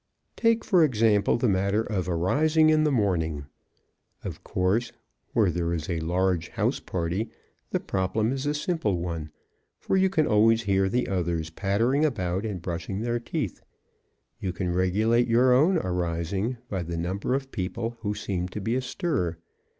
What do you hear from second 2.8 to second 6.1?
the morning. Of course, where there is a